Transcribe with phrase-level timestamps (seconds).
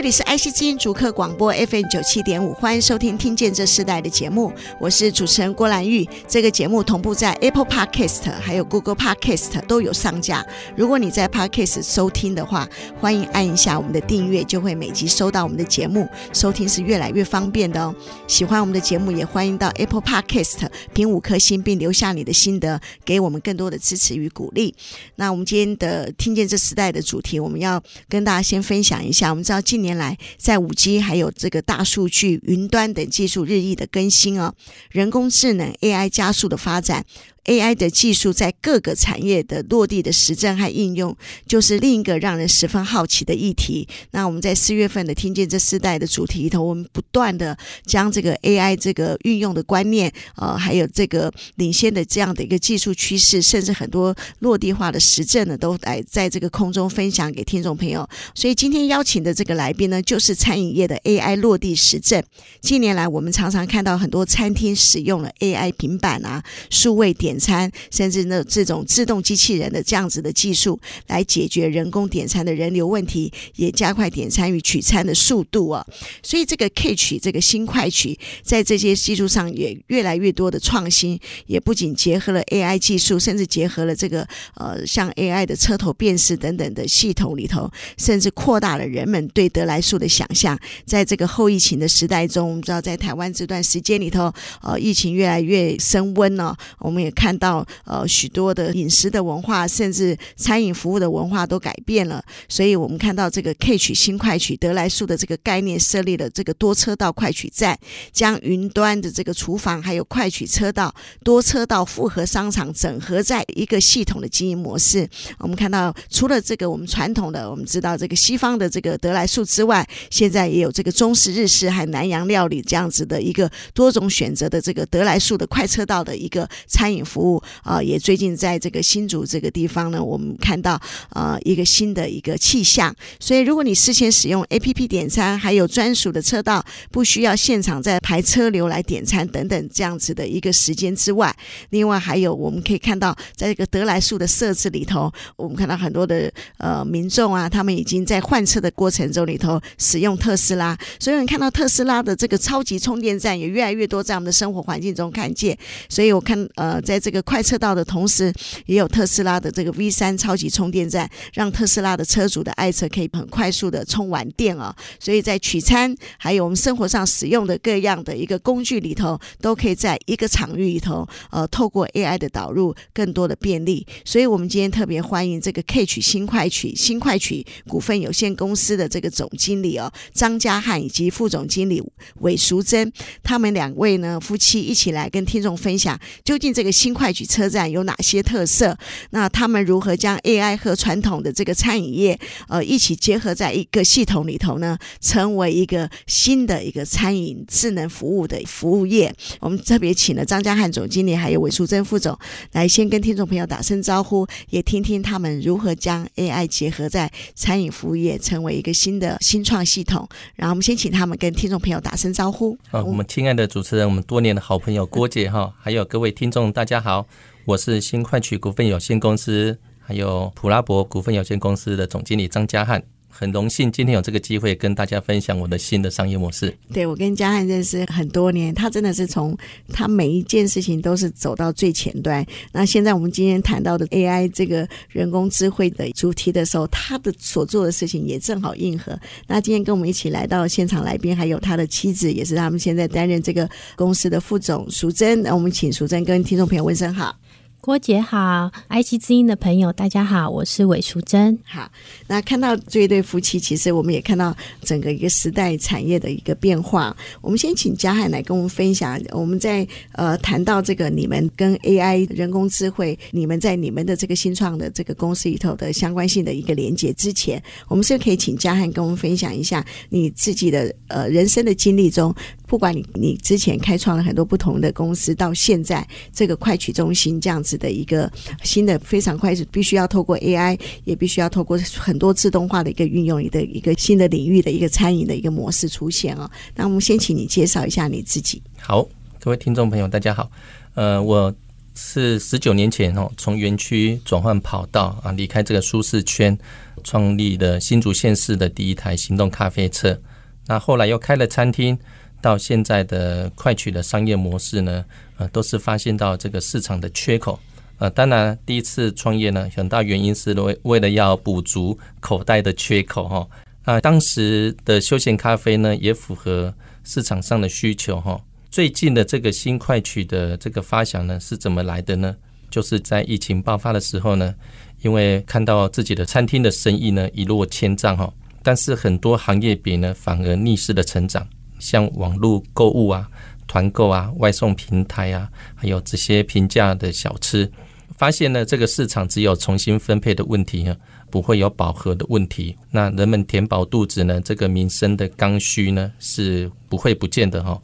[0.00, 6.08] 这里是爱惜之音逐客广播 FM 九七点五，欢迎收听《听见这世代》的节目，我是主持人郭兰玉。
[6.26, 10.42] 这个节目同步在 Apple Podcast 还有 Google Podcast 都有上架。
[10.74, 12.66] 如果你在 Podcast 收听的话，
[12.98, 17.94] 欢迎按一下我们的订阅，就会每集收到我们的节目，收听是越来越方便的哦。
[18.26, 24.74] 喜欢我们的节目，也欢迎到 Apple Podcast 评五颗星，并留下你的心得，给我们更多的支持与鼓励。
[25.16, 29.28] 那我们今天的《听见这时代》的主题，我们要跟大家先分享一下。
[29.28, 29.89] 我们知道今年。
[29.90, 34.54] 年来，在五 G 还有这个大数据、云端等技术日益的更新哦，
[34.90, 37.04] 人工智能 AI 加速的发展。
[37.46, 43.88] AI 的技术在各个产业的落地的实证和应用，就是另一个让人十分好奇的议题。
[44.10, 58.06] 那我们在四月份的听见这四代的主题里头，我们不断的将这个 AI 这个运用的观念，呃，还有这个领先的这样的一个技术趋势，甚至很多落地化的实证呢，都来在这个空中分享给听众朋友。
[58.34, 62.22] 所以今天邀请的这个来宾呢，就是餐饮业的 AI 落地实证。
[62.60, 67.29] 近年来，我们常常看到很多餐厅使用了 AI 平板啊、数位点。
[67.30, 75.86] 点餐，甚至呢这种自动机器人的这样子的技术，来解决人工点餐的人流问题，也加快点餐与取餐的速度啊。
[76.24, 90.58] 所以这个 K 取这个新快取，在这些技术上也越来越多的创新，也不仅结合了 AI 技术，甚至结合了这个呃像 AI 的车头辨识等等的系统里头，甚至扩大了人们对得来速的想象。
[90.84, 97.08] 在这个后疫情的时代中，我们知道在台湾这段时间里头，呃，疫情越来越升温了，我们也。
[97.20, 107.78] 看到呃许多的饮食的文化，甚至餐饮服务的文化都改变了，所以我们看到这个 K 取新快取得来速的这个概念，设立了这个多车道快取站，
[108.10, 115.06] 将云端的这个厨房还有快取车道、多车道复合商场整合在一个系统的经营模式。
[115.40, 127.04] 我们看到除了这个我们传统的，我们知道这个西方的这个得来速之外，现在也有这个中式、日式还有南洋料理这样子的一个多种选择的这个得来速的快车道的一个餐饮。
[127.10, 132.94] 服务啊，也最近在这个新竹这个地方呢，我们看到呃一个新的一个气象。
[133.18, 141.34] 所以，如果你事先使用 APP 点餐，还有专属的车道，不需要现场再排车流来点餐等等这样子的一个时间之外，
[141.70, 155.56] 另外还有我们可以看到，在这个得来树的设置里头，我们看到很多的呃民众啊，他们已经在换车的过程中里头使用特斯拉，所以你看到特斯拉的这个超级充电站也越来越多在我们的生活环境中看见。
[155.88, 158.32] 所以我看呃在这个快车道的同时，
[158.66, 164.74] 也有特斯拉的这个 V 三超级充电站，让特斯拉的车主的爱车可以很快速的充完电啊。
[164.98, 173.86] 所以在取餐，还有我们生活上使用的各样的一个工具里头，都可以在一个场域里头，呃，透过 AI 的导入，更多的便利。
[174.04, 181.82] 所以我们今天特别欢迎这个 K 取新快取新快取股份有限公司的这个总经理哦，张家汉以及副总经理
[182.20, 188.76] 韦淑珍，他们两位呢夫妻一起来跟听众分享，究竟这个新快取车站有哪些特色？
[189.10, 192.18] 那他们如何将 AI 和传统的这个餐饮业
[192.48, 194.78] 呃一起结合在一个系统里头呢？
[195.00, 199.12] 成为一个新的一个餐饮智能服务的服务业。
[199.40, 202.18] 我们特别请了张家汉总经理还有韦淑珍副总
[202.52, 210.08] 来先跟听众朋友打声招呼，也听听他们如何将 AI 结合在餐饮服务业，成为一个新的新创系统。
[210.36, 212.56] 然后我们先请他们跟听众朋友打声招呼。
[212.70, 217.06] 好，我们亲爱的主持人，我们多年的好朋友郭姐哈，还有各位听众，大家好。
[217.46, 222.82] 我是新快取股份有限公司，还有普拉博股份有限公司的总经理张家汉，
[223.20, 226.56] 很荣幸今天有这个机会跟大家分享我的新的商业模式。
[226.72, 229.36] 对，我跟家汉认识很多年，他真的是从
[229.68, 232.24] 他每一件事情都是走到最前端。
[232.50, 238.98] 那现在我们今天谈到的 AI 这个人工智慧的主题的时候，他的所做的事情也正好应和。
[239.26, 243.46] 那今天跟我们一起来到现场来宾，还有他的妻子，也是他们现在担任这个
[243.76, 245.20] 公司的副总淑珍。
[245.20, 247.14] 那我们请淑珍跟听众朋友问声好。
[247.62, 251.38] 郭姐好，爱惜之音的朋友大家好，我是韦淑珍。
[251.44, 251.70] 好，
[252.06, 256.96] 那看到这一对夫妻，其实我们也看到整个一个时代产业的一个变化。
[257.20, 272.14] 我们先请嘉汉来跟我们分享，我们在呃谈到这个你们跟 AI 人工智慧，你们在你们的这个新创的这个公司里头的相关性的一个连接之前，我们是可以请嘉汉跟我们分享一下你自己的呃人生的经历中。
[272.46, 278.10] 不管你你之前开创了很多不同的公司，到现在这个快取中心这样子的一个
[278.42, 286.30] 新的非常快，是必须要透过 AI，也必须要透过很多自动化的一个运用，你的一个新的领域的一个餐饮的一个模式出现啊。
[286.54, 288.42] 那我们先请你介绍一下你自己。
[288.60, 288.86] 好，
[289.18, 290.30] 各位听众朋友，大家好。
[290.74, 291.34] 呃，我
[291.74, 296.36] 是十九年前哦，从园区转换跑道啊，离开这个舒适圈，
[296.84, 300.00] 创立了新竹县市的第一台行动咖啡车。
[300.46, 301.78] 那后来又开了餐厅，
[302.20, 304.84] 到现在的快取的商业模式呢，
[305.20, 307.38] 呃，都是发现到这个市场的缺口。
[307.76, 313.28] 呃，当然第一次创业呢，很大原因是为为了要补足口袋的缺口哈。
[313.64, 316.52] 啊，当时的休闲咖啡呢，也符合
[316.84, 318.18] 市场上的需求哈。
[318.50, 322.16] 最近的这个新快取的这个发想呢，是怎么来的呢？
[322.50, 324.34] 就是在疫情爆发的时候呢，
[324.80, 328.10] 因为看到自己的餐厅的生意呢一落千丈哈，
[328.42, 331.28] 但是很多行业别呢反而逆势的成长，
[331.58, 333.08] 像网络购物啊、
[333.50, 337.50] 团购啊、外送平台啊，还有这些平价的小吃，
[337.96, 340.76] 发现呢这个市场只有重新分配的问题啊，
[341.10, 342.56] 不会有饱和的问题。
[342.70, 347.60] 那人们填饱肚子呢，这个民生的刚需呢是不会不见的哈。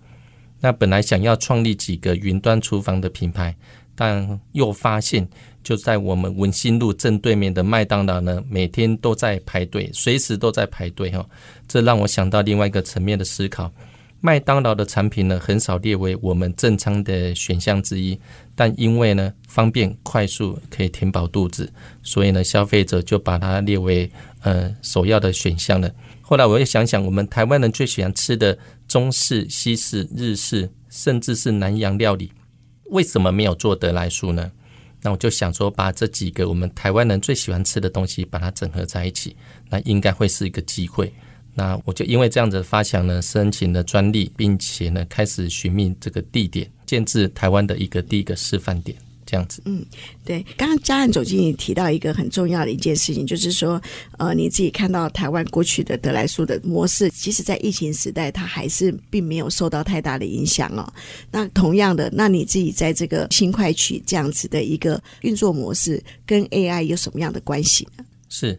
[0.59, 3.55] 那本来想要创立几个云端厨房的品牌，
[3.95, 5.25] 但又发现
[5.63, 11.25] 就在我们文心路正对面的麦当劳呢，每天都在排队，随时都在排队哈。
[11.69, 13.71] 这让我想到另外一个层面的思考：
[14.27, 18.19] 麦当劳的产品呢，很少列为我们正餐的选项之一，
[18.57, 25.89] 但因为呢方便快速可以填饱肚子，所以呢消费者就把它列为呃首要的选项了。
[26.21, 28.59] 后来我又想想，我们台湾人最喜欢吃的。
[28.89, 32.31] 中式、西式、日式，甚至是南洋料理，
[32.91, 34.53] 为什么没有做得来速呢？
[35.03, 39.37] 那我就想说，把这几个我们台湾人最喜欢吃的东西，把它整合在一起，
[39.69, 41.13] 那应该会是一个机会。
[41.57, 48.97] 那我就因为这样子发想呢，申请了专利，并且呢，开始寻觅这个地点，建制台湾的一个第一个示范点。
[49.29, 49.85] 这样子，嗯，
[50.25, 53.83] 对，刚刚嘉汉总经理提到一个很重要的一件事情，就是说，
[54.19, 60.89] 呃，你自己看到台湾过去的得来速的模式，即使在疫情时代，它还是并没有受到太大的影响哦。
[61.33, 68.05] 那同样的，那你自己在这个新快取这样子的一个运作模式，跟 AI 有什么样的关系呢？
[68.29, 68.57] 是，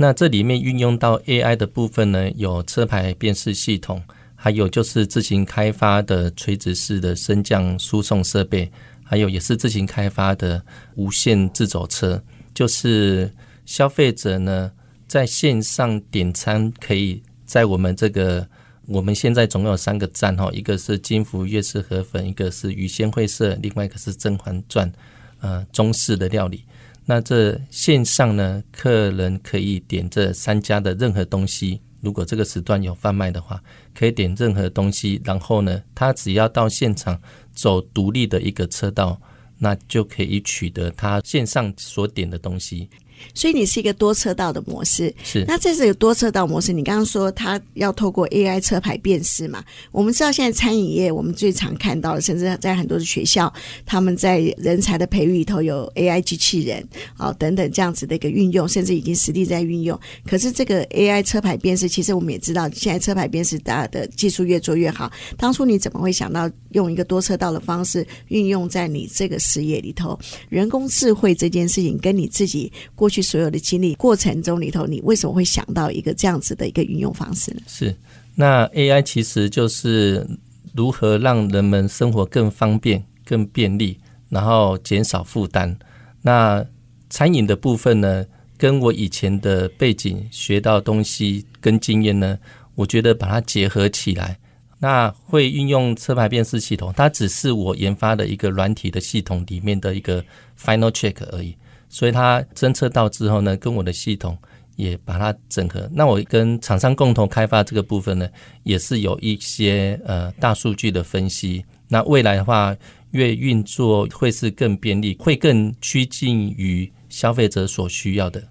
[0.00, 4.00] 那这里面运用到 AI 的部分呢，有车牌辨识系统，
[4.36, 8.70] 还有就是自行开发的垂直式的升降输送设备。
[9.02, 10.62] 还有也是自行开发的
[10.94, 12.22] 无线自走车，
[12.54, 13.32] 就是
[13.66, 14.70] 消费者呢
[15.08, 18.46] 在线上点餐，可以在我们这个
[18.86, 24.92] 我们现在总共有三个站哈，一个是金福粤式河粉，一个是鱼鲜会社，另外一个是甄嬛传，
[25.40, 26.62] 呃，中式的料理。
[27.10, 31.80] 那这线上呢，客人可以点这三家的任何东西。
[32.02, 33.62] 如果这个时段有贩卖的话，
[33.94, 37.18] 可以点任何东西，然后呢，他只要到现场
[37.50, 39.18] 走独立的一个车道，
[39.56, 42.90] 那就可以取得他线上所点的东西。
[43.34, 45.44] 所以你是一个多车道的模式，是。
[45.46, 49.62] 那这是一个多车道模式，你刚刚说它要透过 AI 车牌辨识嘛？
[49.90, 53.52] 我们知道现在餐饮业，我们最常看到的，甚至在很多的学校，
[53.84, 56.86] 他们在人才的培育里头有 AI 机器人
[57.16, 59.98] 啊、哦、等等这样子的一个运用，甚至已经实地在运用。
[60.24, 65.10] 可是这个 AI 车牌辨识，其实我们也知道，现在车牌辨识大的技术越做越好。
[65.36, 70.18] 当初你怎么会想到用一个多车道的方式运用在你这个事业里头？
[70.48, 73.07] 人工智慧这件事情跟你自己过。
[73.08, 77.62] 过去所有的经历过程中里头，你为什么会想到一个这样子的一个运用方式呢？
[77.66, 77.96] 是，
[78.34, 80.28] 那 AI 其实就是
[80.74, 83.98] 如何让人们生活更方便、更便利，
[84.28, 85.74] 然后减少负担。
[86.20, 86.62] 那
[87.08, 88.26] 餐饮的部分呢，
[88.58, 92.38] 跟我以前的背景学到东西跟经验呢，
[92.74, 94.38] 我觉得把它结合起来，
[94.80, 100.22] 那会运用车牌辨识系统，它只是我研发的一个软体的系统里面的一个
[100.62, 101.56] final check 而已。
[101.88, 104.36] 所以它侦测到之后呢，跟我的系统
[104.76, 105.88] 也把它整合。
[105.92, 108.28] 那我跟厂商共同开发这个部分呢，
[108.62, 111.64] 也是有一些呃大数据的分析。
[111.88, 112.76] 那未来的话，
[113.12, 118.42] 越运作会是更便利，会更趋近于消费者所需要的。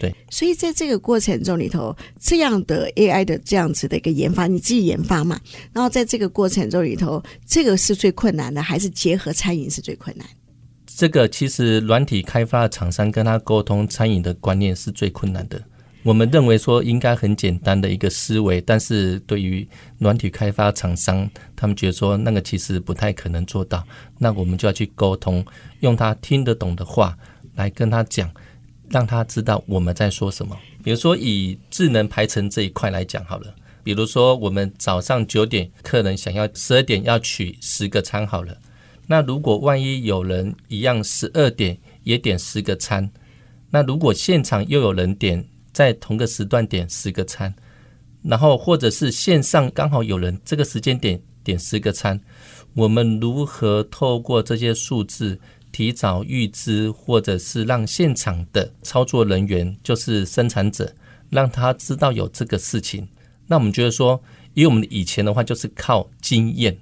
[0.00, 0.14] 对。
[0.30, 5.38] 所以在这个过程中里头，这样的 AI 的这样子的一个研发，你自己研发嘛？
[5.72, 10.26] 然后在这个过程中里头，这个是最困难的，还是结合餐饮是最困难？
[10.98, 15.62] 这个其实软体开发的厂商跟他沟通餐饮的观念是最困难的。
[16.02, 19.64] 我们认为说应该很简单的一个思维，但是对于
[19.98, 23.86] 软体开发厂商，他们觉得说那个其实不太可能做到。
[24.18, 25.46] 那我们就要去沟通，
[25.78, 27.16] 用他听得懂的话
[27.54, 28.28] 来跟他讲，
[28.90, 30.58] 让他知道我们在说什么。
[30.82, 33.54] 比如说以智能排程这一块来讲好了。
[33.84, 38.58] 比如说我们早上九点，客人想要十二点要取十个餐好了，
[39.10, 43.10] 那如果万一有人一样十二点也点十个餐，
[43.70, 47.52] 那如果现场又有人点在同个时段点十个餐，
[48.22, 52.20] 然后或者是线上刚好有人这个时间点点十个餐，
[52.74, 55.40] 我们如何透过这些数字
[55.72, 60.94] 提早预知，或者是让现场的操作人员，就是生产者，
[61.30, 63.08] 让他知道有这个事情？
[63.46, 64.22] 那我们觉得说，
[64.52, 66.76] 以我们以前的话就是靠经验，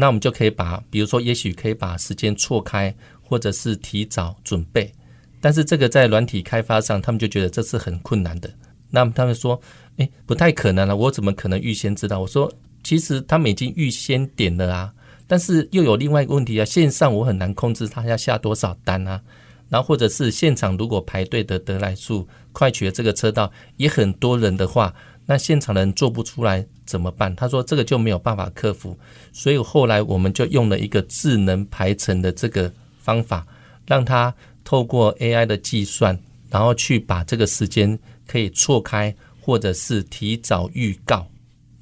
[0.00, 4.92] 那我们就可以把，比如说，也许可以把时间错开，或者是提早准备。
[5.40, 8.48] 但是这个在软体开发上，他们就觉得这是很困难的。
[8.90, 9.60] 那么他们说，
[9.96, 12.20] 诶，不太可能了，我怎么可能预先知道？
[12.20, 12.48] 我说，
[12.84, 14.94] 其实他们已经预先点了啊。
[15.26, 19.20] 但是又有另外一个问题啊，线上我很难控制他要下多少单啊，
[19.68, 24.94] 然后或者是现场如果排队的得来速快取的这个车道也很多人的话，
[25.30, 27.36] 那现场的人做不出来怎么办？
[27.36, 28.98] 他说这个就没有办法克服，
[29.30, 33.46] 所以后来我们就用了一个智能排程的这个方法，
[33.86, 36.18] 让他透过 AI 的计算，
[36.48, 41.26] 然后去把这个时间可以错开，或者是提早预告。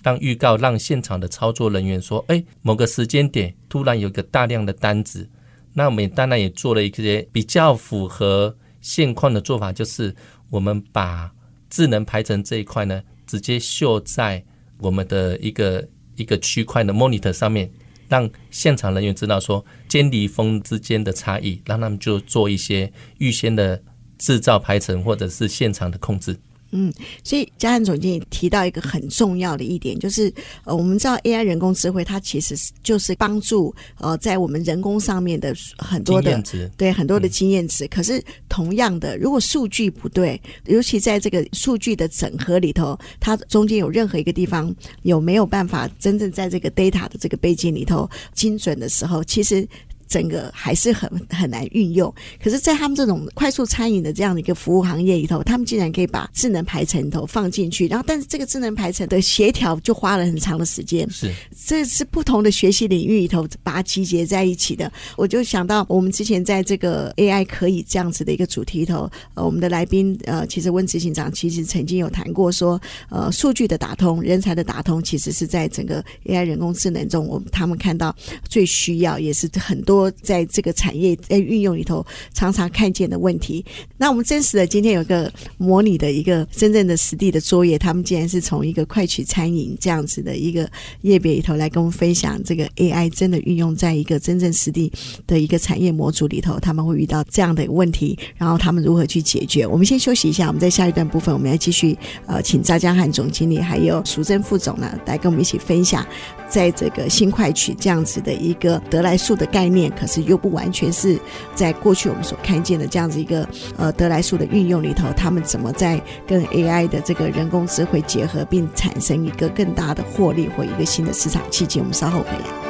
[0.02, 5.28] 当预告让现场的操作人员说：“哎，某个时间点突然有个大量的单子。”
[5.72, 10.12] 那我们当然也做了一些比较符合现况的做法，就是
[10.50, 11.30] 我们把
[11.70, 14.45] 智能排程这一块呢，直接秀在
[14.78, 17.71] 我们的一个一个区块的 monitor 上面，
[18.09, 23.83] 让现场人员知道说尖离峰之间的差异，让他们就做一些预先的
[24.18, 26.38] 制造排程或者是现场的控制。
[26.73, 26.92] 嗯，
[27.23, 30.32] 所以嘉汉总经理提到一个很重要的一点，就是
[30.64, 36.42] 呃，我们知道 AI 人工智慧，它其实是就是帮助呃，在我们人工上面的很多的
[36.76, 37.87] 对很多的经验值。
[37.88, 49.66] 可是同样的，如果数据不对，尤其在这个数据的整合里头，它中间有任何一个地方有没有办法真正在这个 data 的这个背景里头精准的时候，其实。
[50.08, 61.08] 整个还是很很难运用，可是，在他们这种快速餐饮的这样的一个服务行业里头，他们竟然可以把智能排程头放进去，然后，但是这个智能排程的协调就花了很长的时间。
[61.10, 61.32] 是，
[61.66, 64.90] 这是不同的学习领域里头把它集结在一起的。
[65.16, 78.14] 我就想到，我们之前在这个 AI 可以这样子的一个主题里头，呃，我们的来宾呃，其实温执行长其实曾经有谈过说，呃，数据的打通，人才的打通，其实是在整个 AI 人工智能中，我们他们看到
[78.48, 79.95] 最需要，也是很多。
[80.22, 83.64] 在这个产业在运用里头，常常看见的问题。
[83.96, 90.68] 那我们真实的今天有个模拟的一个真正的实地的作业，他们竟然是从一个快取餐饮这样子的一个
[91.02, 94.92] 业别里头来跟我们分享这个 AI 真的运用在一个真正实地
[95.26, 99.66] 的一个产业模组里头，他们会遇到这样的问题，然后他们如何去解决。
[99.66, 106.06] 我们先休息一下，我们在下一段部分我们要继续呃，请张江汉总经理还有淑珍副总呢来跟我们一起分享。
[106.48, 111.19] 在这个新快取这样子的一个得来速的概念，可是又不完全是
[111.55, 121.78] 在过去我们所看见的这样子一个呃德来树的运用里头，他们怎么在跟 AI 的这个人工智慧结合，并产生一个更大的获利或一个新的市场契机？
[121.81, 122.65] 我们稍后回来。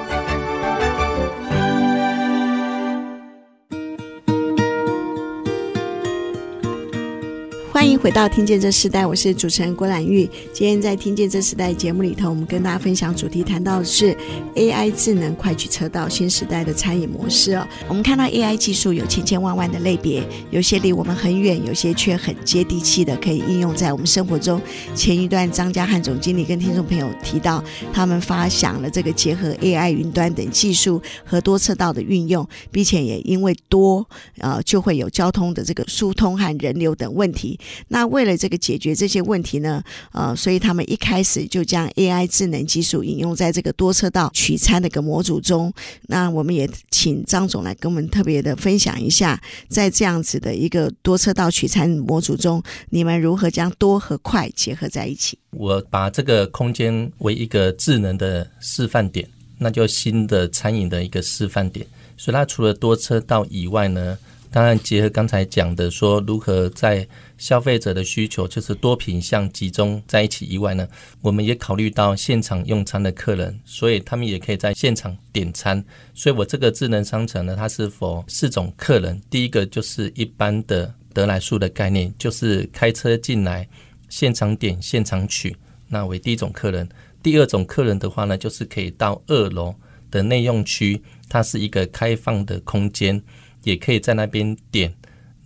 [7.96, 10.28] 回到《听见这时代》，我是主持人郭兰玉。
[10.52, 14.14] 今天在《听见这时代》节目里头，我们跟大家分享主题，谈到的是
[14.54, 17.66] AI 智能快取车道新时代的餐饮模式哦。
[17.88, 24.60] 我们看到 AI 技术有千千万万的类别，有些离我们很远，有些却很接地气的，可以应用在我们生活中。
[24.94, 34.06] 前一段张家汉总经理跟听众朋友提到，他们发想了这个结合 AI 云端等技术和多车道的运用，并且也因为多，
[34.38, 37.58] 呃，就会有交通的这个疏通和人流等问题。
[37.88, 45.72] 那为了这个解决这些问题呢，呃，所以他们一开始就将 AI 智能技术引用在这个多车道取餐的一个模组中。
[46.08, 55.38] 那我们也请张总来跟我们特别的分享一下，在这样子的一个多车道取餐模组中，你们如何将多和快结合在一起？
[55.50, 59.28] 我把这个空间为一个智能的示范点，
[59.58, 61.86] 那就新的餐饮的一个示范点。
[62.16, 64.18] 所以它除了多车道以外呢，
[64.50, 67.06] 当然结合刚才讲的说如何在
[67.38, 70.88] 消费者的需求就是多品项集中在一起以外呢，
[71.20, 75.84] 我们也考虑到现场用餐的客人，所以他们也可以在现场点餐。
[76.14, 79.20] 所以我这个智能商城呢，它是否四种客人。
[79.28, 83.68] 第一个就是一般的得来速的概念，就是开车进来
[84.08, 85.54] 现场点现场取，
[85.88, 86.88] 那为第一种客人。
[87.22, 89.74] 第二种客人的话呢，就是可以到二楼
[90.10, 93.22] 的内用区，它是一个开放的空间，
[93.64, 94.94] 也可以在那边点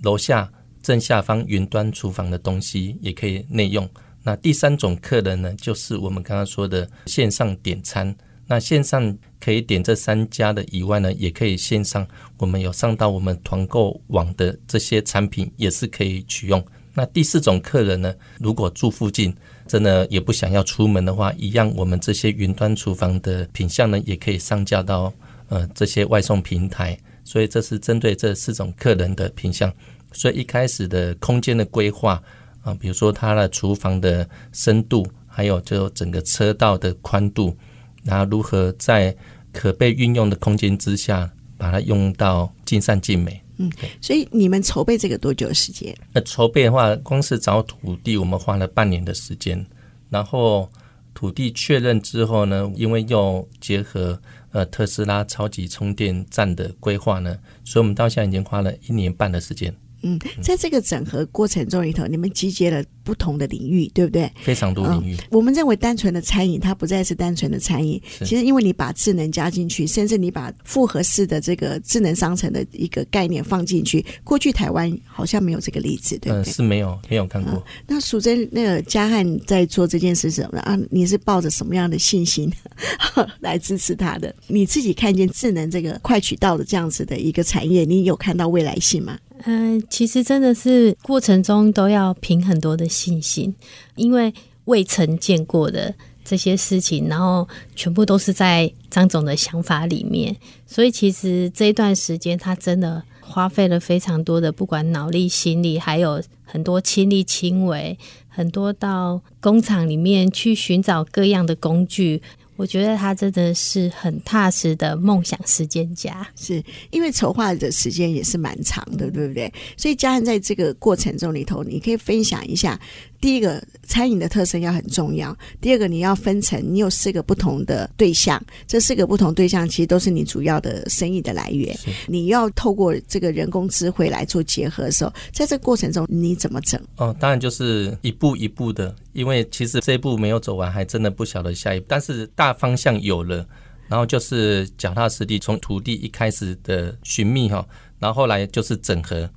[0.02, 0.52] 楼下。
[0.82, 3.88] 正下方云端厨房的东西也可以内用，
[4.22, 8.14] 那第三种客人呢，就是我们刚刚说的线上点餐。
[8.46, 12.04] 那线上可以点这三家的以外呢，也可以线上，
[12.36, 16.60] 我们有上到我们团购网的这些产品，也是可以取用。
[16.92, 19.32] 那第四种客人呢，如果住附近，
[19.68, 25.12] 真的也不想要出门的话，一样我们这些云端厨房的品相呢，也可以上架到
[25.48, 26.98] 呃这些外送平台。
[27.22, 29.72] 所以这是针对这四种客人的品相。
[30.12, 32.22] 所以一开始的空间的规划
[32.62, 37.56] 啊，比如说它的厨房的深度，还有就整个车道的宽度。
[38.02, 39.14] 然后如何在
[39.52, 43.40] 可被运用的空间之下，把它用到尽善尽美？
[43.58, 45.94] 嗯，所以你们筹备这个多久时间？
[46.12, 49.64] 那筹备的话，光是找土地，我们花了半年的时间。
[50.08, 50.66] 然后
[51.12, 54.18] 土地确认之后呢，因为又结合
[54.52, 59.74] 呃特斯拉超级充电站的规划呢，所以我们到现在已经花了一年半的时间。
[60.02, 64.30] 嗯，在这个整合过程中里头，你们集结了不同的领域，对不对？
[64.42, 65.14] 非常多领域。
[65.14, 68.00] 嗯，我们认为单纯的餐饮，它不再是单纯的餐饮。
[68.20, 76.50] 其实，因为你把智能加进去，甚至你把复合式的这个智能商城的一个概念放进去，过去台湾好像没有这个例子，对不对？
[76.50, 77.52] 嗯，是没有，没有看过。
[77.52, 80.78] 嗯，那淑珍，那个嘉汉在做这件事什么啊？
[80.90, 82.50] 你是抱着什么样的信心
[83.40, 84.34] 来支持他的？
[84.46, 89.18] 你自己看见智能这个快渠道的这样子的一个产业，你有看到未来性吗？
[89.44, 93.54] 嗯，其实真的是过程中都要凭很多的信心，
[93.96, 94.32] 因为
[94.66, 95.94] 未曾见过的
[96.24, 112.20] 这些事情，然后全部都是在张总的想法里面，所以其实这一段时间他真的花费了非常多的，不管脑力、心力，还有很多亲力亲为，很多到工厂里面去寻找各样的工具。
[112.60, 119.50] 我觉得他真的是很踏实的梦想时间家，是因为筹划的时间也是蛮长的，对不对？
[119.78, 122.78] 所以家人在这个过程中里头，你可以分享一下。
[123.20, 125.36] 第一个，餐饮的特色要很重要。
[125.60, 131.76] 第二个，你要分成，你有四个不同的对象，这四个不同对象其实都是你主要的生意的来源。
[132.06, 136.80] 你要透过这个人工智慧来做结合的时候，在这个过程中你怎么整？
[136.96, 141.86] 哦，当然就是一步一步的，因为其实这一步没有走完，还真的不晓得下一步。
[141.88, 143.46] 但是大方向有了，
[143.86, 147.66] 然后就是脚踏实地，从土地一开始的寻觅哈，
[147.98, 149.28] 然后后来就是整合，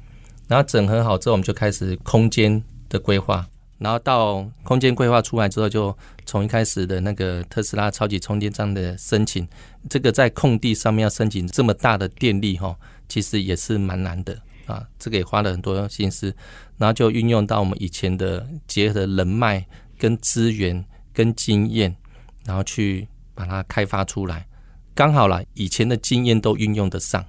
[0.48, 3.46] 然后整合好之后，我们就开始空间的规划。
[3.84, 9.46] 然后到空间规划出来之后，就从一开始的那个特斯拉超级充电站的申请，
[9.89, 12.74] 这个在空地上面要申请这么大的电力哈，
[13.10, 14.88] 其实也是蛮难的啊。
[14.98, 16.34] 这个也花了很多心思，
[16.78, 19.65] 然后就运用到我们以前的结合人脉、
[19.98, 21.93] 跟资源、跟经验，
[22.46, 24.48] 然后去把它开发出来，
[24.96, 27.26] 刚好啦，以前的经验都运用得上。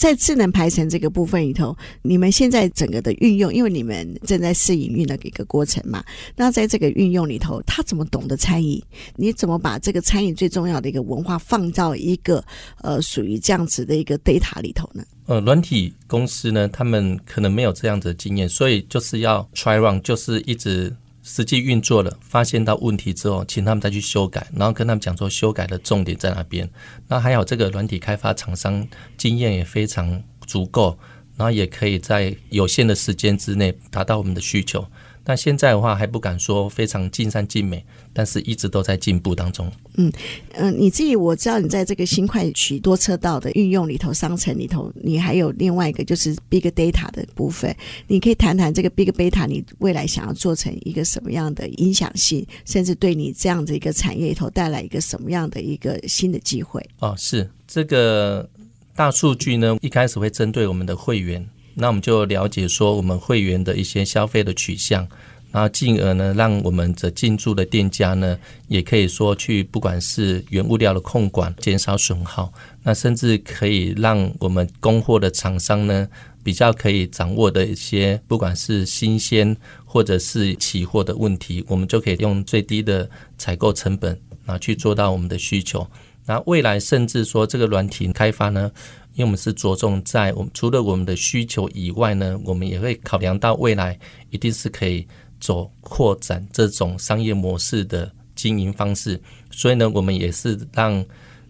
[0.00, 6.02] 在智能排程这个部分里头，你们现在整个的运用，因为你们正在试营运的一个过程嘛，
[6.34, 8.82] 那在这个运用里头，他怎么懂得餐饮？
[9.16, 12.42] 你怎么把这个餐饮最重要的一个文化放到一个
[12.80, 15.04] 呃属于这样子的一个 data 里头呢？
[15.26, 20.96] 呃，软体公司呢，他们可能没有这样子的经验，所以就是要 try run，就是一直。
[21.32, 26.68] 实际运作了，发现到问题之后，请他们再去修改，然后跟他们讲说修改的重点在哪边。
[27.06, 28.84] 那还有这个软体开发厂商
[29.16, 30.98] 经验也非常足够，
[31.36, 34.84] 然后也可以在有限的时间之内达到我们的需求。
[35.24, 39.70] 那现在的话还不敢说非常尽善尽美，但是一直都在进步当中。
[39.96, 40.10] 嗯
[40.54, 47.74] 嗯、呃，你自己我知道你在这个新快取多车道的运用里头，商城里头，你还有另外一个就是 Big Data 的部分，
[48.06, 56.84] 你可以谈谈这个 Big Data，你未来想要做成一个什么样的影响性，甚至对你这样的一个产业里头带来一个什么样的一个新的机会？
[57.00, 58.48] 哦，是这个
[58.96, 61.46] 大数据呢，一开始会针对我们的会员。
[61.74, 65.06] 那我们就了解说，我们会员的一些消费的取向，
[65.52, 72.52] 然后进而呢，让我们的进驻的店家呢，也可以说去，不管是原物料的控管，减少损耗，
[72.82, 76.08] 那甚至可以让我们供货的厂商呢，
[76.42, 85.86] 比较可以掌握的一些，不管是新鲜或者是起货的问题，我们就可以用最低的采购成本，然后去做到我们的需求。
[86.26, 88.70] 那未来甚至说这个软体开发呢，
[89.14, 93.98] 因为我们是着重在我们除了我们的需求以外呢，我们也会考量到未来
[94.30, 95.06] 一定是可以
[95.40, 99.20] 走扩展这种商业模式的经营方式，
[99.50, 101.04] 所以呢，我们也是让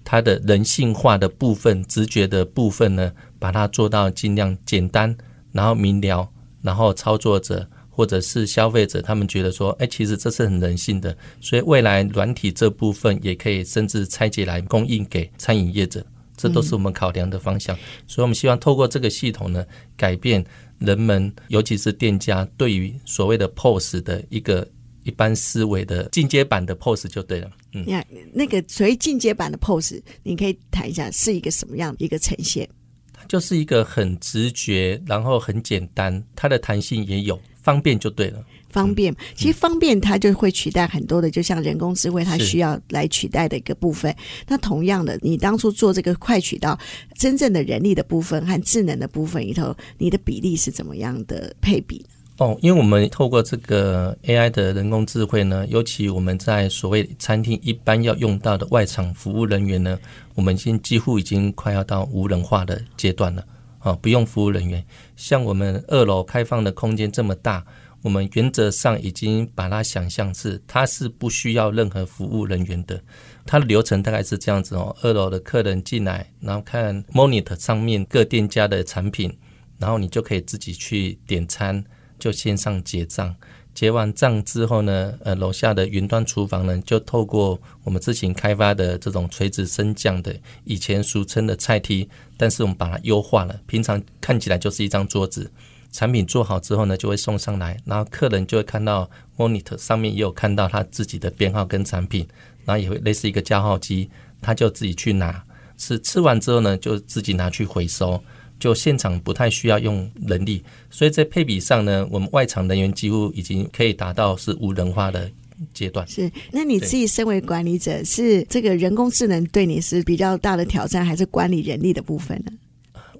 [0.04, 5.16] 它的人性化的部分、直觉的部分呢，把它做到尽量简单，
[5.52, 6.28] 然后明了，
[6.62, 16.04] 然后操作者或者是消费者他们觉得说，哎，其实这是很人性的，所以未来软体这部分也可以甚至拆解来供应给餐饮业者。
[16.40, 17.76] 这都是我们考量的方向，
[18.06, 19.62] 所以我们希望透过这个系统呢，
[19.94, 20.42] 改变
[20.78, 24.66] 人们，尤其是店家对于所谓的 POS 的一个
[25.04, 27.50] 一般思维的进阶版的 POS 就对了。
[27.74, 32.66] 嗯，那那个所谓进阶版的 POS，你可以谈一下是一个什么样的一个呈现？
[33.12, 38.42] 它就是一个很直觉，然后很简单，它的弹性也有，方便就对了。
[38.70, 44.14] 方便，其实方便它就会取代很多的，就像人工智慧，它需要来取代的一个部分。
[44.48, 46.78] 那同样的，你当初做这个快取道，
[47.18, 52.04] 真正的人力的部分和智能的部分里头，你的比例是怎么样的配比呢？
[52.38, 59.98] 哦，因为我们透过这个 AI 的人工智慧呢，尤其我们在所谓餐厅一般要用到的外场服务人员呢，
[60.34, 63.44] 我们已经几乎已经快要到无人化的阶段了。
[63.80, 64.84] 啊，不用服务人员，
[65.16, 67.64] 像我们二楼开放的空间这么大。
[68.02, 73.02] 我们原则上已经把它想象是，它是不需要任何服务人员的。
[73.44, 79.36] 它的流程大概是这样子哦：二楼的客人进来，然后看 monitor 上面各店家的产品，
[79.78, 81.84] 然后你就可以自己去点餐，
[82.18, 83.36] 就线上结账。
[83.72, 90.34] 结完账之后呢，呃，楼下的云端厨房呢，就透过我们之前开发的这种垂直升降的，
[90.64, 95.50] 以前俗称的菜梯，但是我们把它优化了，平常看起来就是一张桌子。
[95.92, 102.26] 产品做好之后呢，就会送上来，然后客人就会看到 monitor 上面也有看到他自己的编号跟产品，
[102.64, 104.08] 然后也会类似一个加号机，
[104.40, 105.42] 他就自己去拿，
[105.76, 108.22] 是吃完之后呢，就自己拿去回收，
[108.58, 115.30] 就现场不太需要用人力，所以在配比上呢，我们外场人员几乎已经可以达到是无人化的
[115.74, 116.06] 阶段。
[116.06, 122.52] 是，那你自己身为管理者，是这个人工智能对你是比较大的挑战，还是管理人力的部分呢？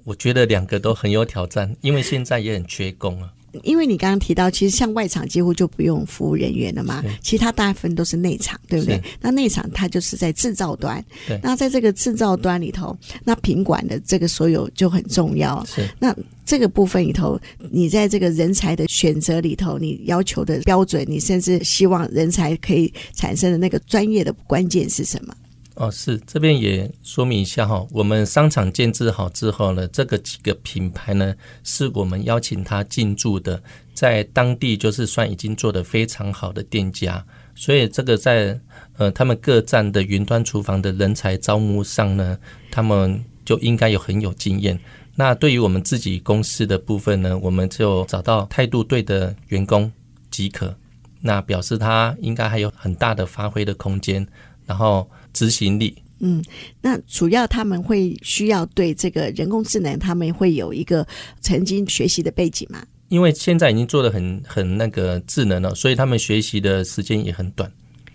[0.03, 3.31] 我觉得两个都很有挑战，因为现在也很缺工啊。
[3.63, 9.01] 因为你刚刚提到，其实像外场几乎就不用服务人员了嘛，其他大部分都是内场，对不对？
[9.19, 11.03] 那内场它就是在制造端，
[11.43, 15.61] 那在这个制造端里头，那品管的这个所有就很重要。
[15.65, 17.37] 是，那这个部分里头，
[17.69, 25.35] 你在这个人才的选择里头，你要求的标准，你甚至希望人才可以产生的那个专业的关键是什么？
[25.75, 38.59] 哦，是这边也说明一下哈，我们商场建置好之后呢，这个几个品牌呢，是我们邀请他进驻的，在当地就是算已经做得非常好的店家，所以这个在
[38.97, 42.37] 呃他们各站的云端厨房的人才招募上呢，
[42.69, 44.77] 他们就应该有很有经验。
[45.15, 49.89] 那对于我们自己公司的部分呢，我们就找到态度对的员工
[50.29, 50.75] 即可，
[51.21, 54.27] 那表示他应该还有很大的发挥的空间，
[54.65, 55.09] 然后。
[55.33, 56.43] 执行力，嗯，
[56.81, 61.05] 那主要他们会需要对这个人工智能，他们会有一个
[61.39, 62.85] 曾经学习的背景吗？
[63.09, 67.69] 因为现在已经做的很很那个智能了，所以他们学习的时间也很短，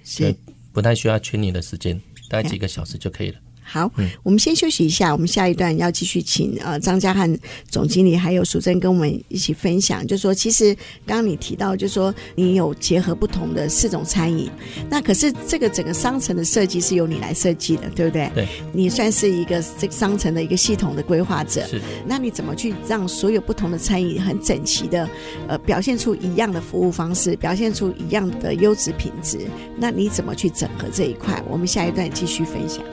[0.05, 0.35] 是
[0.72, 2.00] 不太需要全年的时间，
[2.31, 3.38] 大概几个小时就可以了。
[3.68, 3.90] 好，
[4.22, 5.12] 我们先休息一下。
[5.12, 7.37] 我们下一段要继续请呃张家汉
[7.68, 10.72] 总经理还有淑珍跟我们一起分享，就是说其实
[11.05, 14.48] 刚刚你提到，就是说你有结合不同的四种餐饮，
[14.88, 18.31] 那可是这个整个商城的设计是由你来设计的，对不对？
[18.35, 21.66] 对，你算是一个这个商城的一个系统的规划者。
[21.66, 25.09] 是，那你怎么去让所有不同的餐饮很整齐的
[25.48, 29.40] 呃表现出一样的服务方式，表现出一样的优质品质？
[29.76, 31.42] 那你怎么去整合这一块？
[31.48, 32.85] 我们下一段继续分享。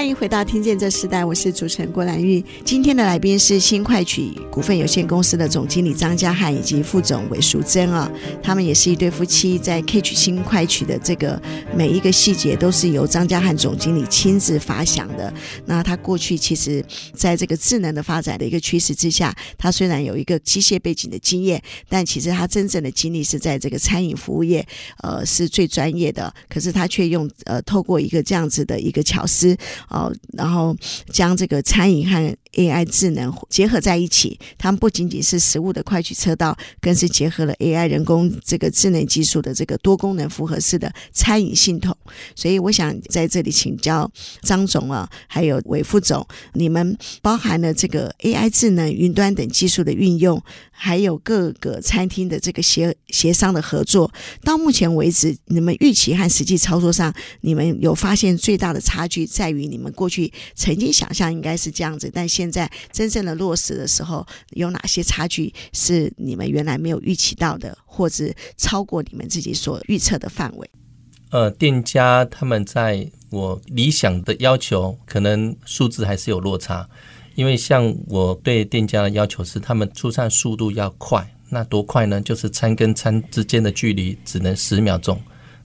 [0.00, 2.42] 欢迎回到《听见这时代》，我是主持人郭兰玉。
[2.64, 8.10] 今天的来宾是新快取股份有限公司的总经理张家汉以及副总韦淑珍啊，
[8.42, 11.38] 他们也是一对夫妻，在 Catch 新快取的这个
[11.76, 15.30] 每一个细节都是由张家汉总经理亲自发想的。
[15.66, 16.82] 那他过去其实
[17.12, 24.66] 在这个智能的发展的一个趋势之下，他虽然有一个机械背景的经验，但其实他真正的经历是在这个餐饮服务业，
[25.02, 26.32] 呃，是最专业的。
[26.48, 29.54] 可是他却用呃透过一个这样子的一个巧思。
[29.90, 30.74] 哦，然后
[31.12, 41.96] 将这个餐饮和 AI 智能结合在一起，他们不仅仅是食物的快取车道，更是结合了 AI 人工这个智能技术的这个多功能复合式的餐饮系统。
[42.34, 44.10] 所以，我想在这里请教
[44.42, 70.70] 张总啊，还有韦副总，你们包含了这个 AI 智能、云端等技术的运用，还有各个餐厅的这个协协商的合作，到目前为止，你们预期和实际操作上，你们有发现最大的差距在于你们过去曾经想象应该是这样子，但现现在真正的落实的时候，有哪些差距是你们原来没有预期到的，或者超过你们自己所预测的范围？
[71.28, 76.88] 呃，店家他们在我理想的要求，可能数字还是有落差，
[77.34, 82.22] 因为像我对店家的要求是，他们出餐速度要快，那多快呢？
[82.22, 85.20] 就是餐跟餐之间的距离只能十秒钟，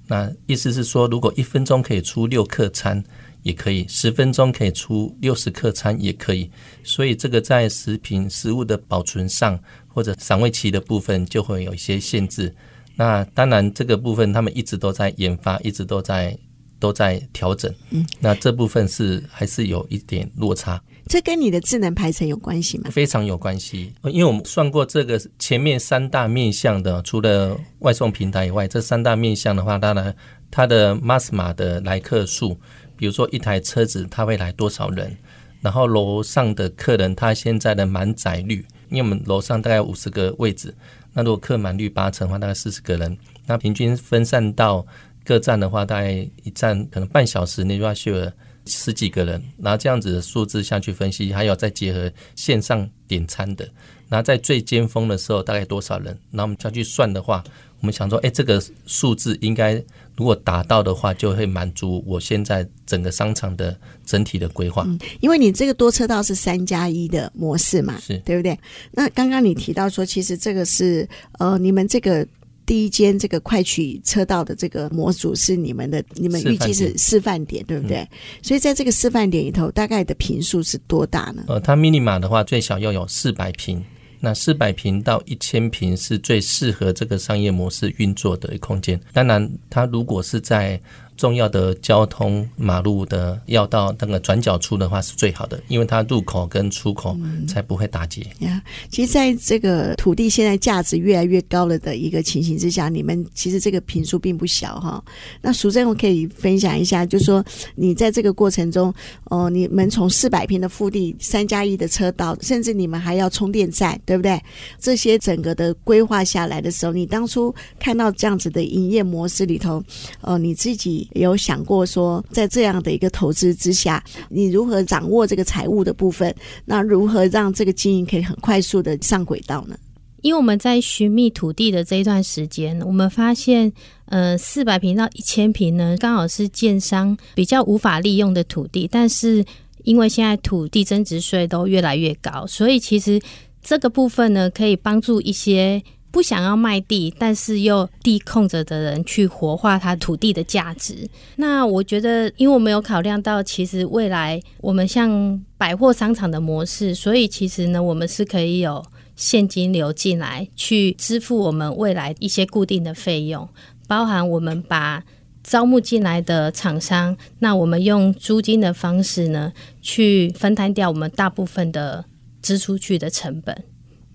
[0.07, 3.01] 那意思是说，如果一分钟可以出六客餐。
[3.45, 6.49] 也可以，十分钟可以出六十克餐也可以。
[6.84, 12.53] 所以这个在食品食物的保存上，或者赏味期的部分就会有一些限制。
[12.95, 16.36] 那当然这个部分他们一直都在研发，一直都在
[16.79, 17.71] 都在调整。
[17.91, 20.81] 嗯，那这部分是还是有一点落差。
[21.08, 22.89] 这跟你的智能排程有关系吗？
[22.89, 30.15] 非常有关系，因为我们算过这个前面三大面向的，除了外送平台以外，这三大面向的话，当然
[30.49, 32.58] 它的 MASMA 的来客数，
[32.97, 35.15] 比如说一台车子它会来多少人，
[35.62, 40.73] 然后楼上的客人他现在的满载率，因为我们楼上大概五十个位置，
[41.13, 44.86] 那如果客满率八成的话，大概四十个人，那平均分散到
[45.23, 46.12] 各站的话，大概
[46.43, 48.31] 一站可能半小时内就要需要。
[48.67, 53.63] 十几个人，然后这样子的数字下去分析，还有再结合线上点餐的，
[54.10, 56.17] 然后在最尖峰的时候大概多少人？
[56.31, 57.43] 那我们再去算的话，
[57.79, 59.79] 我们想说，哎，这个数字应该
[60.17, 64.84] 如果达到的话，就会满足我现在整个商场的整体的规划。
[64.88, 68.58] 嗯，因为你这个多车道是三加一的模式嘛，是对不对？
[68.91, 71.08] 那刚刚你提到说，其实这个是
[71.39, 72.25] 呃，你们这个。
[72.67, 77.97] 第一间这个快取车道的这个模组是你们的，你们预计是示范点，对不对？
[77.97, 78.10] 嗯、
[78.41, 81.43] 所以在这个示范点里头，大概的坪数是多大呢？
[81.47, 83.86] 呃，它 Minima 的话，最小要有四百坪，
[84.19, 88.99] 那四百平到一千平是最适合这个商业模式运作的空间。
[89.13, 90.80] 当然，它如果是在
[91.17, 98.21] 重要的交通马路的要到那个转角处的话是最好的，因为它入口跟出口才不会打结。
[98.39, 105.04] 呀、嗯，其实在这个土地现在价值越来越高了的一个情形之下，你们其实这个坪数并不小哈。
[105.41, 107.43] 那淑珍，我可以分享一下，就是说
[107.75, 108.93] 你在这个过程中，
[109.25, 114.39] 哦，你们从四百平的腹地，三加一的车道，甚至你们还要充电站，对不对？
[114.80, 119.82] 这些整个的规划下来的时候，你当初看到这样子的营业模式里头，
[120.21, 121.04] 哦，你自己。
[121.13, 126.33] 有想过说，在这样的一个投资之下，你如何掌握这个财务的部分？
[126.65, 129.77] 那如何让这个经营可以很快速的上轨道呢？
[130.21, 133.71] 因为我们在寻觅土地的这一段时间，我们发现，
[134.05, 138.87] 呃，四百平到一千平呢，刚好是建商比较无法利用的土地。
[138.91, 139.45] 但是
[139.83, 143.21] 因为现在土地增值税都越来越高，所以其实
[143.61, 145.83] 这个部分呢，可以帮助一些。
[146.15, 151.06] 不想要卖地，但是又地空着的人去活化他土地的价值。
[151.36, 158.82] 那我觉得，因为我们有考量到，其实未来我们像百货商场的模式，所以其实呢，我们是可以有
[159.17, 163.49] 现金流进来，去支付我们未来一些固定的费用，
[163.86, 165.04] 包含我们把
[165.43, 169.51] 招募进来的厂商，那我们用租金的方式呢，
[169.82, 172.06] 去分摊掉我们大部分的
[172.41, 173.65] 支出去的成本。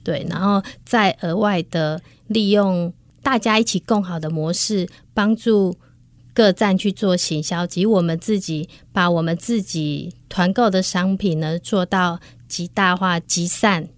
[0.02, 5.76] 对，然后再额外的利用大家一起共好的模式，帮助
[6.32, 13.88] 各站去做行销，及我们自己把我们自己团购的商品呢做到极大化、集散，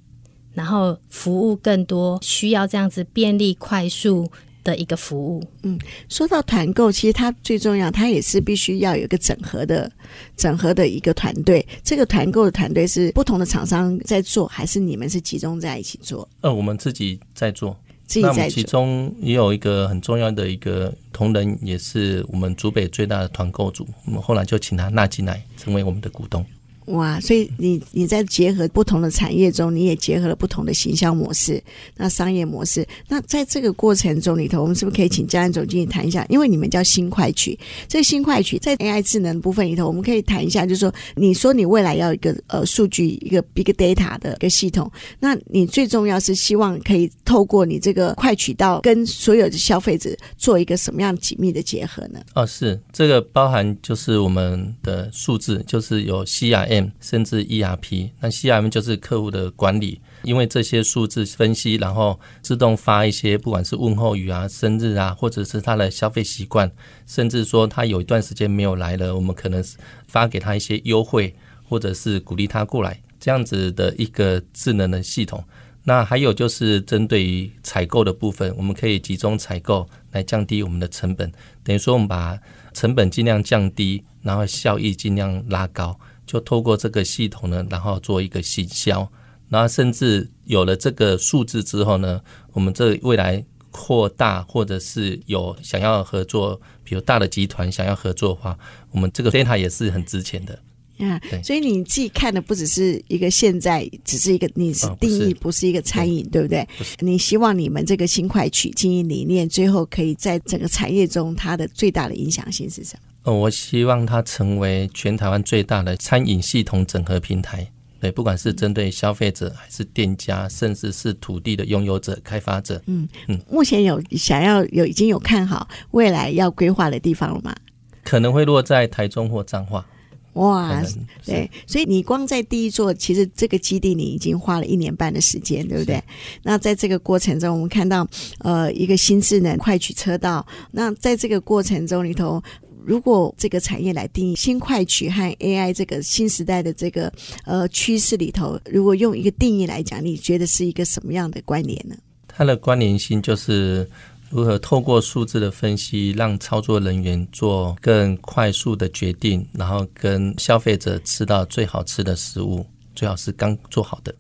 [0.55, 4.31] 然后服务更多需要这样子便利、快速。
[4.65, 9.91] 的一个服务，嗯，说到团购，其实它最重要，它也是必须要有一个整合的、
[10.37, 11.67] 整合的一个团队。
[11.83, 16.29] 这个团购的团队是不同的厂商在做，还是你们是集中在一起做？
[16.41, 18.43] 呃，我们自己在做，自己在做。
[18.43, 23.87] 那其中也有一个很重要的一个同仁，也是我们竹北最大的团购组。
[24.07, 26.45] 我们后来就请他纳进来，成为我们的股东。
[26.87, 31.63] 哇，所以你你在结合不同的产业中，你也结合了不同的行销模式，
[31.97, 32.87] 那商业模式。
[33.09, 36.27] 那在这个过程中里头，我们是不是可以请教安总经理谈一下？
[36.29, 44.91] 因为你们叫新快取，这个新快取在 AI 智能部分里头，我们可以谈一下，就是说，你说你未来要一个呃数据一个 big data 的一个系统，
[45.21, 52.21] 那你最重要是希望可以透过你这个快渠道跟所有的消费者做一个什么样紧密的结合呢？
[52.35, 56.25] 哦，是这个包含就是我们的数字，就是有
[56.73, 56.89] M。
[57.01, 66.71] 甚至 ERP，那 CRM 就是客户的管理，因为这些数字分析，然后自动发一些不管是问候语啊、生日啊，或者是他的消费习惯，
[67.07, 69.63] 甚至说他有一段时间没有来了，我们可能
[70.07, 71.35] 发给他一些优惠，
[71.69, 75.45] 或者是鼓励他过来，这样子的一个智能的系统。
[75.85, 81.31] 那还有就是针对于采购的部分，我们可以集中采购来降低我们的成本，
[81.65, 82.39] 等于说我们把
[82.73, 85.99] 成本尽量降低，然后效益尽量拉高。
[86.33, 89.07] 就透过这个系统呢，然后做一个行销，
[89.51, 92.19] 然后甚至有了这个数字之后呢，
[92.55, 98.59] 我们这未来扩大或者是有想要合作，比如大的集团想要合作的话，
[98.93, 100.59] 我们这个 data 也是很值钱的。
[101.01, 106.67] 啊，所以你自己看的不只是一个现在，只是一个你是定义，不是一个餐饮，对不对？
[107.01, 113.12] 你希望你们这个新快取经营理念，最后可以在整个产业中，它的最大的影响性是什么？
[113.25, 117.71] 呃，我希望它成为全台湾最大的餐饮系统整合平台。
[118.01, 122.83] 对，不管是针对消费者，还是店家，甚至是土地的拥有者、开发者。
[122.87, 127.55] 嗯嗯，目前有想要有已经有看好未来要规划的地方了吗？
[128.03, 129.87] 可能会落在台中或彰化。
[130.33, 130.83] 哇，
[131.25, 136.03] 对，所以你光在第一座，其实这个基地你已经花了一年半的时间，对不对？
[136.43, 138.05] 那在这个过程中，我们看到
[138.39, 142.43] 呃一个新智能快取车道，那在这个过程中里头。
[142.85, 147.13] 如果这个产业来定义新快取和 AI 这个新时代的这个
[147.45, 151.95] 呃趋势里头，如果用一个定义来讲，你觉得是一个什么样的关联呢？
[152.29, 153.89] 它的关联性就是
[154.31, 162.65] 如何透过数字的分析，让操作人员做更快速的决定，然后跟消费者吃到最好吃的食物，
[162.95, 164.15] 最好是刚做好的。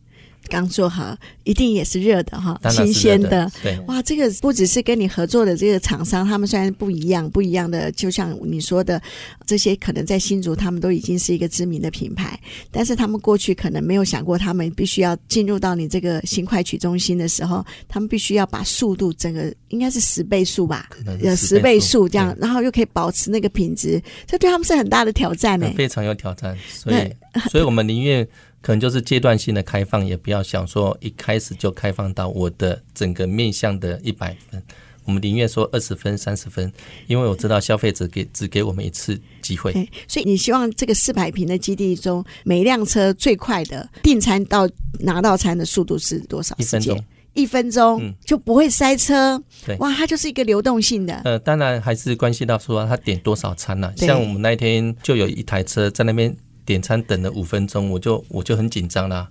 [0.52, 3.50] 刚做好，一定也是热的哈，新鲜的。
[3.62, 9.00] 对，哇，这个不只是跟你合作的这个厂商，他们虽然不一样，不一样的，就像你说的，
[9.46, 12.38] 这些可能在新竹，他们都已经是一个知名的品牌，
[12.70, 20.86] 但是他们过去可能没有想过，他们必须要进入到你这个新快取中心的时候，他们必须要把速度整个应该是十倍速吧，
[21.22, 26.54] 有十倍速这样，然后又可以保持那个品质，这对他们是很大的挑战呢，非常有挑战。
[26.68, 27.10] 所以，
[27.50, 28.28] 所以我们宁愿。
[28.62, 34.62] 可能就是阶段性的开放，也不要想说一开始就开放到我的整个面向的一百分。
[35.04, 36.72] 我们宁愿说二十分、三十分，
[37.08, 39.72] 因为我知道消费者给只给我们一次机会。
[40.06, 44.68] 所以你希望这个四百平的基地中，每一辆车最快的订餐到
[45.00, 46.54] 拿到餐的速度是多少？
[46.56, 49.42] 一分钟，一分钟就不会塞车。
[49.66, 51.20] 对，哇，它就是一个流动性的。
[51.24, 53.94] 呃，当然还是关系到说他点多少餐了啊。
[53.96, 56.32] 像我们那一天就有一台车在那边。
[56.64, 59.28] 点餐等了五分钟，我就我就很紧张啦，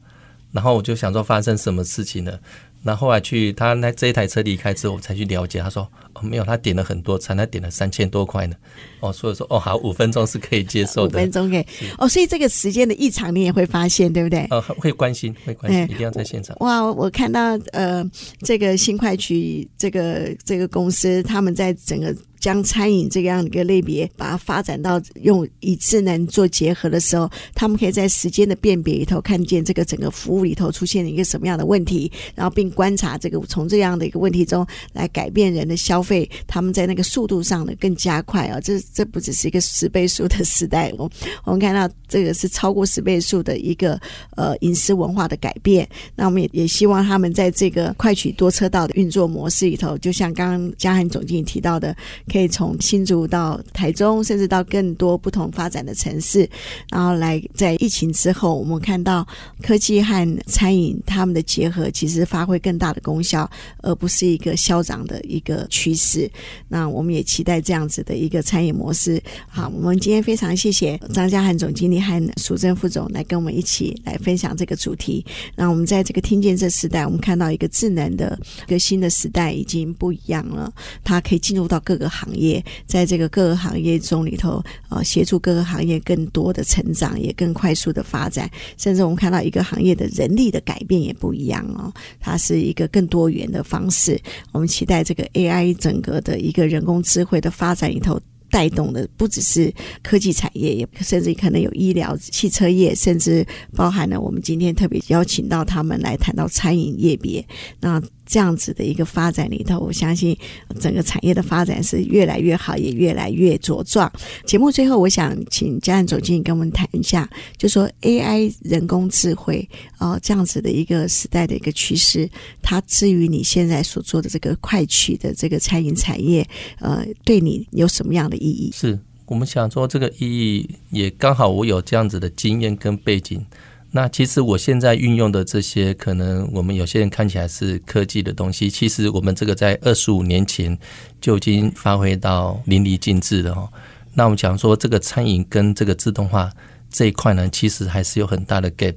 [0.52, 2.39] 然后我就想说发生什么事情了。
[2.84, 8.56] 那后，后来去他那这一台车离开之后，我才去了解，他说哦没有，他点了很多餐，他点了三千多块呢。
[9.02, 11.65] 哦，所以说哦好，五分钟是可以接受的，五分钟可以。
[12.00, 14.48] 哦，所以这个时间的异常你也会发现，对不对？
[14.50, 16.58] 呃，会关心，会关心，一定要在现场。
[16.60, 18.04] 哇，我看到呃
[18.39, 22.15] 这个新快取这个这个公司，他们在整个。
[22.41, 38.60] 将餐饮这样一个类别，把它发展到用以智能做结合的时候，他们可以在时间的辨别里头看见这个整个服务里头出现了一个什么样的问题，然后并观察这个从这样的一个问题中来改变人的消费，他们在那个速度上呢更加快啊！
[38.60, 41.08] 这这不只是一个十倍速的时代，我
[41.43, 44.01] 我们看到这个是超过十倍速的一个
[44.36, 45.88] 呃饮食文化的改变。
[46.15, 51.95] 那我们也也希望他们在这个快取多车道的运作模式里头，就像刚刚嘉涵总经理提到的。
[52.32, 56.50] 可以从新竹到台中，甚至到更多不同发展的城市，
[56.89, 59.28] 然后来在疫情之后，我们看到
[59.62, 66.32] 科技和餐饮他们的结合，其实发挥更大的功效，而不是一个消长的一个趋势。
[66.70, 69.22] 那我们也期待这样子的一个餐饮模式。
[69.50, 75.26] 好，我们今天非常谢谢张家涵总经理和苏正副总来跟我们一起来分享这个主题。
[75.56, 80.72] 那我们在这个听见这时代，我们看到一个智能的一个新的时代已经不一样了，
[81.04, 82.21] 它可以进入到各个行。
[82.22, 88.48] 行业在这个各个行业中里头，呃，协助各个行业更多的成长，也更快速的发展。
[88.78, 94.20] 甚至我们看到一个行业的人力的改变也不一样哦，它是一个更多元的方式。
[94.52, 107.44] 我们期待这个 AI 整个的一个人工智慧的发展里头，带动的不只是科技产业，也甚至可能有医疗、汽车业，甚至包含了我们今天特别邀请到他们来谈到餐饮业别。
[107.80, 110.34] 那这样子的一个发展里头，我相信
[110.80, 114.10] 整个产业的发展是越来越好，也越来越茁壮。
[114.46, 119.67] 节目最后，我想请嘉涵总经理跟我们谈一下，就说 AI 人工智慧
[119.98, 122.30] 啊、这样子的一个时代的一个趋势，
[122.62, 126.48] 它至于你现在所做的这个快取的这个餐饮产业，
[126.80, 128.72] 呃，对你有什么样的意义？
[128.74, 133.46] 是我们想说，这个意义也刚好我有这样子的经验跟背景。
[133.93, 140.77] 那其实我现在运用的这些，可能我们有些人看起来是科技的东西，其实我们这个在二十五年前
[141.19, 143.69] 就已经发挥到淋漓尽致了哦。
[144.13, 146.49] 那我们讲说这个餐饮跟这个自动化
[146.89, 148.95] 这一块呢，其实还是有很大的 gap，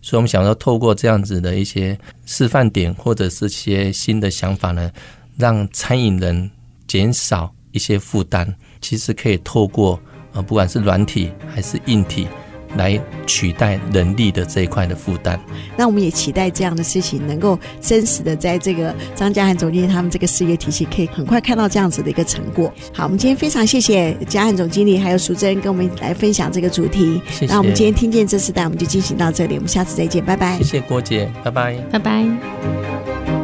[0.00, 4.90] 所以我们想要透过这样子的一些示范点或者是些新的想法呢，
[5.36, 6.50] 让餐饮人
[6.88, 10.00] 减少一些负担，其实可以透过
[10.32, 12.26] 呃不管是软体还是硬体。
[12.76, 15.38] 来取代人力的这一块的负担，
[15.76, 22.72] 那我们也期待这样的事情能够真实的在这个张家涵总经理他们这个事业体系，可以很快看到这样子的一个成果。
[22.92, 27.20] 好，我们今天非常谢谢家汉总经理还有淑珍跟我们来分享这个主题。
[27.30, 27.52] 谢谢。
[27.52, 30.56] 那我们今天听见这次代，我们就进行到这里，我们下次再见，拜拜。
[30.58, 33.41] 谢谢郭姐，拜拜，拜拜。